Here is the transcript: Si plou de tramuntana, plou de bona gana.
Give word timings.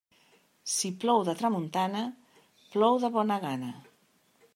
Si 0.75 0.89
plou 1.03 1.19
de 1.27 1.35
tramuntana, 1.41 2.01
plou 2.77 2.99
de 3.05 3.13
bona 3.19 3.37
gana. 3.45 3.71